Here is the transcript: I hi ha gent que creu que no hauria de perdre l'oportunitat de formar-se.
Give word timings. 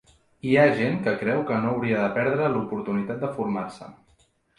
I 0.51 0.51
hi 0.51 0.55
ha 0.59 0.77
gent 0.77 0.95
que 1.07 1.11
creu 1.19 1.43
que 1.49 1.59
no 1.65 1.69
hauria 1.73 1.99
de 2.05 2.07
perdre 2.15 2.47
l'oportunitat 2.55 3.21
de 3.27 3.31
formar-se. 3.37 3.91